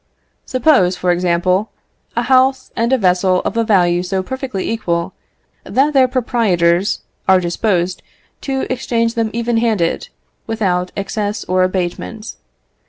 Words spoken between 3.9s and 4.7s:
so perfectly